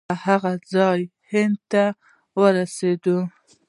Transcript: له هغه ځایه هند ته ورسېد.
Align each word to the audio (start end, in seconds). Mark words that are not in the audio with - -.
له 0.09 0.15
هغه 0.25 0.51
ځایه 0.73 1.07
هند 1.31 1.57
ته 1.71 1.83
ورسېد. 2.39 3.05